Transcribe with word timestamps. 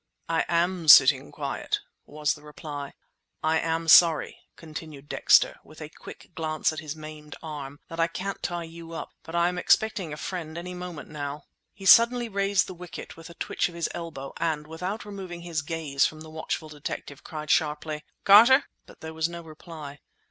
"I 0.27 0.45
am 0.47 0.87
sitting 0.87 1.31
quiet!" 1.31 1.79
was 2.07 2.33
the 2.33 2.41
reply. 2.41 2.93
"I 3.43 3.59
am 3.59 3.87
sorry," 3.87 4.39
continued 4.55 5.07
Dexter, 5.07 5.59
with 5.63 5.79
a 5.79 5.89
quick 5.89 6.31
glance 6.33 6.73
at 6.73 6.79
his 6.79 6.95
maimed 6.95 7.35
arm, 7.43 7.79
"that 7.87 7.99
I 7.99 8.07
can't 8.07 8.41
tie 8.41 8.63
you 8.63 8.93
up, 8.93 9.11
but 9.21 9.35
I 9.35 9.47
am 9.47 9.59
expecting 9.59 10.11
a 10.11 10.17
friend 10.17 10.57
any 10.57 10.73
moment 10.73 11.09
now." 11.09 11.43
He 11.71 11.85
suddenly 11.85 12.29
raised 12.29 12.65
the 12.65 12.73
wicket 12.73 13.15
with 13.15 13.29
a 13.29 13.35
twitch 13.35 13.69
of 13.69 13.75
his 13.75 13.89
elbow 13.93 14.33
and, 14.37 14.65
without 14.65 15.05
removing 15.05 15.41
his 15.41 15.61
gaze 15.61 16.03
from 16.07 16.21
the 16.21 16.31
watchful 16.31 16.69
detective, 16.69 17.23
cried 17.23 17.51
sharply— 17.51 18.03
"Carter!" 18.23 18.63
But 18.87 19.01
there 19.01 19.13
was 19.13 19.29
no 19.29 19.43
reply. 19.43 19.99